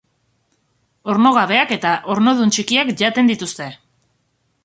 Ornogabeak 1.13 1.73
eta 1.75 1.91
ornodun 2.15 2.55
txikiak 2.55 2.91
jaten 3.03 3.31
dituzte. 3.33 3.71